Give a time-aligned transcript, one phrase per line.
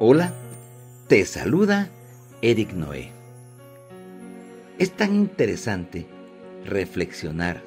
[0.00, 0.32] Hola,
[1.08, 1.88] te saluda
[2.40, 3.10] Eric Noé.
[4.78, 6.06] Es tan interesante
[6.64, 7.64] reflexionar.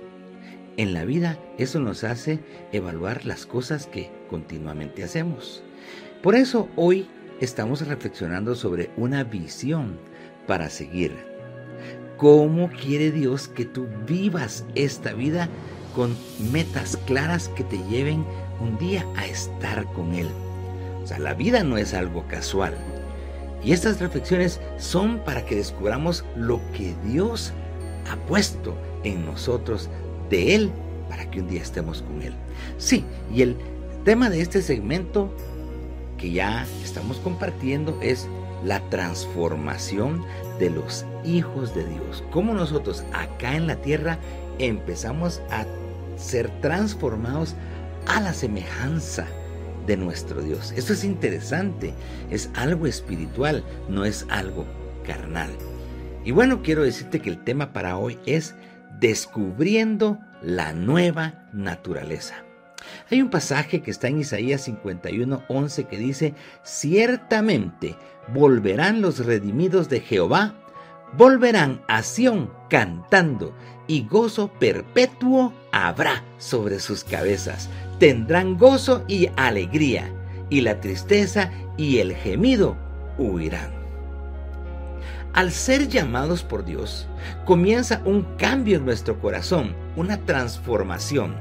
[0.77, 2.39] En la vida eso nos hace
[2.71, 5.61] evaluar las cosas que continuamente hacemos.
[6.23, 7.09] Por eso hoy
[7.41, 9.99] estamos reflexionando sobre una visión
[10.47, 11.11] para seguir.
[12.15, 15.49] ¿Cómo quiere Dios que tú vivas esta vida
[15.93, 16.15] con
[16.49, 18.23] metas claras que te lleven
[18.61, 20.29] un día a estar con Él?
[21.03, 22.73] O sea, la vida no es algo casual.
[23.63, 27.53] Y estas reflexiones son para que descubramos lo que Dios
[28.09, 29.89] ha puesto en nosotros
[30.29, 30.71] de Él
[31.09, 32.33] para que un día estemos con Él.
[32.77, 33.57] Sí, y el
[34.03, 35.33] tema de este segmento
[36.17, 38.27] que ya estamos compartiendo es
[38.63, 40.23] la transformación
[40.59, 42.23] de los hijos de Dios.
[42.31, 44.19] Cómo nosotros acá en la tierra
[44.59, 45.65] empezamos a
[46.15, 47.55] ser transformados
[48.07, 49.27] a la semejanza
[49.97, 50.73] nuestro Dios.
[50.75, 51.93] Esto es interesante,
[52.29, 54.65] es algo espiritual, no es algo
[55.05, 55.51] carnal.
[56.23, 58.55] Y bueno, quiero decirte que el tema para hoy es
[58.99, 62.35] descubriendo la nueva naturaleza.
[63.09, 67.95] Hay un pasaje que está en Isaías 51:11 que dice, ciertamente
[68.33, 70.55] volverán los redimidos de Jehová,
[71.17, 73.53] volverán a Sión cantando,
[73.87, 77.69] y gozo perpetuo habrá sobre sus cabezas.
[78.01, 80.11] Tendrán gozo y alegría,
[80.49, 82.75] y la tristeza y el gemido
[83.19, 83.69] huirán.
[85.33, 87.07] Al ser llamados por Dios,
[87.45, 91.35] comienza un cambio en nuestro corazón, una transformación.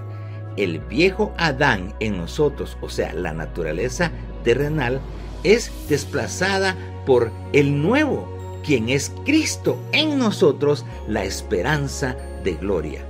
[0.58, 4.10] El viejo Adán en nosotros, o sea, la naturaleza
[4.44, 5.00] terrenal,
[5.44, 13.00] es desplazada por el nuevo, quien es Cristo en nosotros, la esperanza de gloria.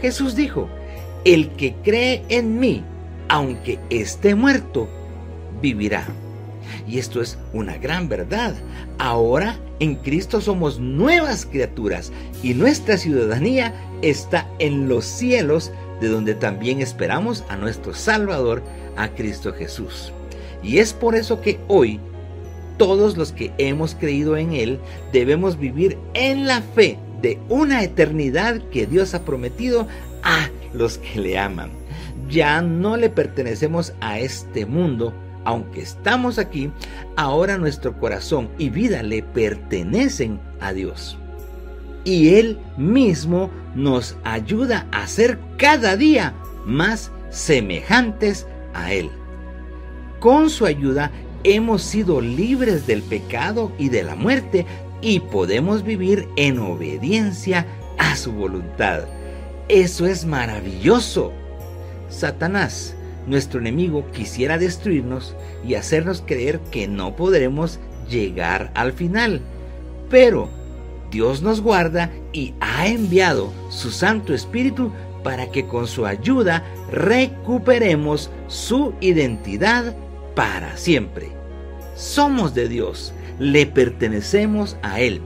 [0.00, 0.68] Jesús dijo,
[1.26, 2.84] el que cree en mí,
[3.28, 4.88] aunque esté muerto,
[5.60, 6.06] vivirá.
[6.86, 8.54] Y esto es una gran verdad.
[8.98, 12.12] Ahora en Cristo somos nuevas criaturas
[12.44, 18.62] y nuestra ciudadanía está en los cielos, de donde también esperamos a nuestro Salvador,
[18.96, 20.12] a Cristo Jesús.
[20.62, 21.98] Y es por eso que hoy
[22.78, 24.78] todos los que hemos creído en Él
[25.12, 29.88] debemos vivir en la fe de una eternidad que Dios ha prometido
[30.76, 31.70] los que le aman.
[32.28, 35.12] Ya no le pertenecemos a este mundo,
[35.44, 36.70] aunque estamos aquí,
[37.16, 41.18] ahora nuestro corazón y vida le pertenecen a Dios.
[42.04, 46.34] Y Él mismo nos ayuda a ser cada día
[46.64, 49.10] más semejantes a Él.
[50.20, 51.10] Con su ayuda
[51.44, 54.66] hemos sido libres del pecado y de la muerte
[55.00, 57.66] y podemos vivir en obediencia
[57.98, 59.04] a su voluntad.
[59.68, 61.32] Eso es maravilloso.
[62.08, 62.96] Satanás
[63.26, 65.34] nuestro enemigo quisiera destruirnos
[65.66, 69.40] y hacernos creer que no podremos llegar al final.
[70.08, 70.48] Pero
[71.10, 74.92] Dios nos guarda y ha enviado su Santo Espíritu
[75.24, 76.62] para que con su ayuda
[76.92, 79.96] recuperemos su identidad
[80.36, 81.32] para siempre.
[81.96, 85.20] Somos de Dios, le pertenecemos a Él.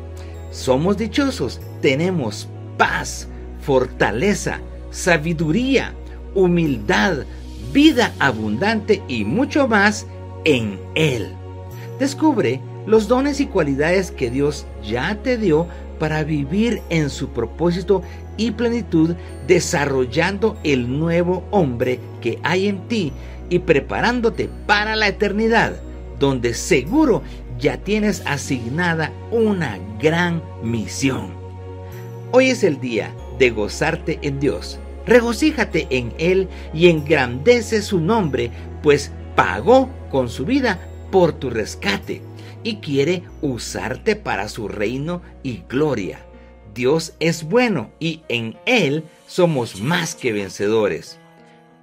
[0.50, 3.28] Somos dichosos, tenemos paz,
[3.62, 4.60] fortaleza,
[4.90, 5.94] sabiduría,
[6.34, 7.24] humildad,
[7.72, 10.06] vida abundante y mucho más
[10.44, 11.32] en Él.
[11.98, 15.66] Descubre los dones y cualidades que Dios ya te dio
[15.98, 18.02] para vivir en su propósito
[18.36, 19.14] y plenitud,
[19.46, 23.12] desarrollando el nuevo hombre que hay en ti
[23.50, 25.74] y preparándote para la eternidad,
[26.18, 27.22] donde seguro
[27.58, 31.34] ya tienes asignada una gran misión.
[32.32, 34.78] Hoy es el día de gozarte en Dios
[35.10, 38.50] regocíjate en Él y engrandece su nombre,
[38.82, 40.78] pues pagó con su vida
[41.10, 42.22] por tu rescate
[42.62, 46.24] y quiere usarte para su reino y gloria.
[46.74, 51.18] Dios es bueno y en Él somos más que vencedores.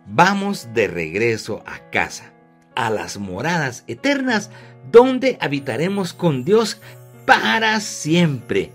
[0.06, 2.32] Vamos de regreso a casa,
[2.76, 4.50] a las moradas eternas,
[4.90, 6.80] donde habitaremos con Dios
[7.26, 8.72] para siempre.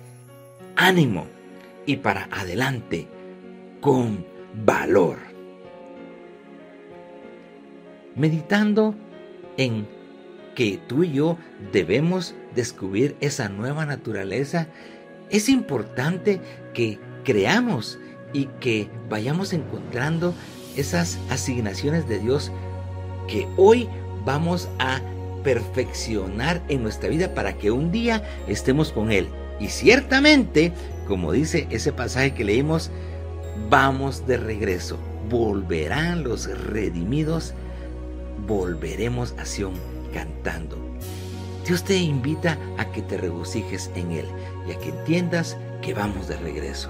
[0.76, 1.31] Ánimo
[1.86, 3.08] y para adelante
[3.80, 4.24] con
[4.64, 5.16] valor.
[8.14, 8.94] Meditando
[9.56, 9.86] en
[10.54, 11.38] que tú y yo
[11.72, 14.68] debemos descubrir esa nueva naturaleza,
[15.30, 16.40] es importante
[16.74, 17.98] que creamos
[18.32, 20.34] y que vayamos encontrando
[20.76, 22.50] esas asignaciones de Dios
[23.28, 23.88] que hoy
[24.24, 25.00] vamos a
[25.42, 29.28] perfeccionar en nuestra vida para que un día estemos con Él.
[29.58, 30.72] Y ciertamente,
[31.06, 32.90] como dice ese pasaje que leímos,
[33.68, 34.98] vamos de regreso.
[35.28, 37.54] Volverán los redimidos,
[38.46, 39.74] volveremos a Sion
[40.12, 40.76] cantando.
[41.66, 44.26] Dios te invita a que te regocijes en Él
[44.68, 46.88] y a que entiendas que vamos de regreso.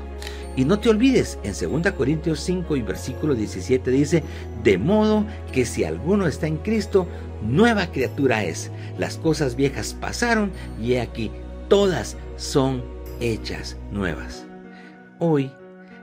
[0.56, 4.22] Y no te olvides, en 2 Corintios 5 y versículo 17 dice,
[4.62, 7.06] de modo que si alguno está en Cristo,
[7.42, 8.70] nueva criatura es.
[8.98, 11.30] Las cosas viejas pasaron y aquí
[11.68, 12.82] todas son
[13.22, 14.44] hechas nuevas.
[15.20, 15.52] Hoy,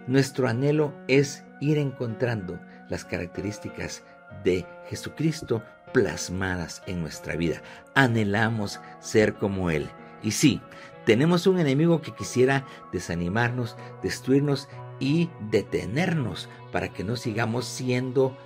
[0.07, 2.57] nuestro anhelo es ir encontrando
[2.87, 4.03] las características
[4.45, 5.61] de Jesucristo
[5.93, 7.61] plasmadas en nuestra vida.
[7.93, 9.89] Anhelamos ser como Él.
[10.23, 10.61] Y sí,
[11.05, 14.69] tenemos un enemigo que quisiera desanimarnos, destruirnos
[15.01, 18.37] y detenernos para que no sigamos siendo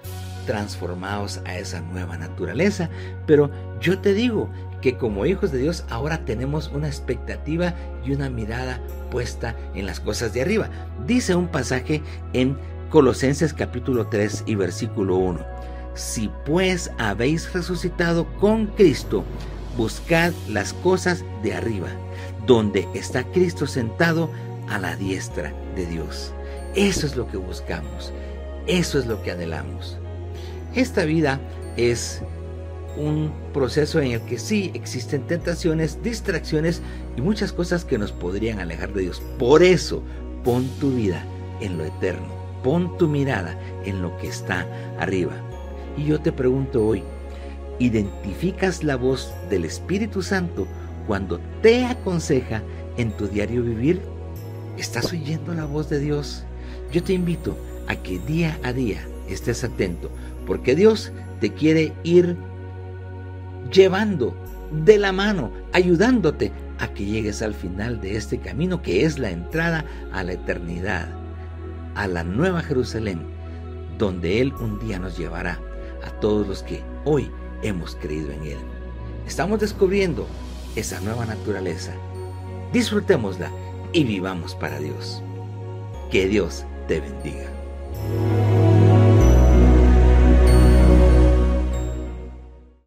[0.47, 2.89] transformados a esa nueva naturaleza.
[3.27, 4.49] Pero yo te digo
[4.83, 7.73] que como hijos de Dios ahora tenemos una expectativa
[8.05, 10.69] y una mirada puesta en las cosas de arriba.
[11.07, 12.03] Dice un pasaje
[12.33, 12.57] en
[12.89, 15.39] Colosenses capítulo 3 y versículo 1.
[15.95, 19.23] Si pues habéis resucitado con Cristo,
[19.77, 21.87] buscad las cosas de arriba,
[22.45, 24.29] donde está Cristo sentado
[24.67, 26.33] a la diestra de Dios.
[26.75, 28.11] Eso es lo que buscamos,
[28.67, 29.97] eso es lo que anhelamos.
[30.75, 31.39] Esta vida
[31.77, 32.21] es
[32.97, 36.81] un proceso en el que sí existen tentaciones, distracciones
[37.17, 39.21] y muchas cosas que nos podrían alejar de Dios.
[39.39, 40.03] Por eso,
[40.43, 41.25] pon tu vida
[41.61, 42.27] en lo eterno,
[42.63, 44.67] pon tu mirada en lo que está
[44.99, 45.33] arriba.
[45.97, 47.03] Y yo te pregunto hoy,
[47.79, 50.67] ¿identificas la voz del Espíritu Santo
[51.07, 52.61] cuando te aconseja
[52.97, 54.01] en tu diario vivir?
[54.77, 56.45] ¿Estás oyendo la voz de Dios?
[56.91, 57.57] Yo te invito
[57.87, 60.09] a que día a día estés atento,
[60.45, 62.35] porque Dios te quiere ir
[63.71, 64.35] llevando
[64.71, 69.29] de la mano, ayudándote a que llegues al final de este camino que es la
[69.29, 71.07] entrada a la eternidad,
[71.95, 73.21] a la nueva Jerusalén,
[73.97, 75.59] donde Él un día nos llevará
[76.05, 77.29] a todos los que hoy
[77.61, 78.57] hemos creído en Él.
[79.27, 80.27] Estamos descubriendo
[80.75, 81.93] esa nueva naturaleza.
[82.73, 83.51] Disfrutémosla
[83.93, 85.21] y vivamos para Dios.
[86.11, 87.62] Que Dios te bendiga.